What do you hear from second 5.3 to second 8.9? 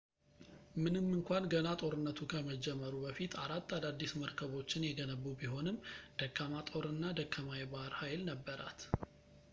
ቢሆንም ደካማ ጦር እና ደካማ የባህር ኃይል ነበራት